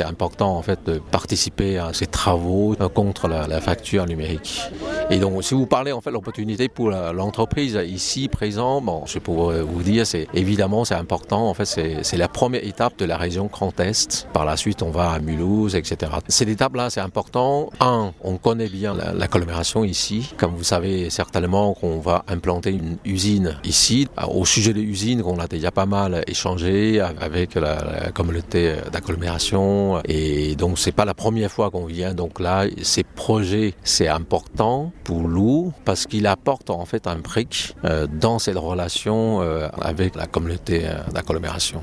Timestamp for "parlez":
5.66-5.90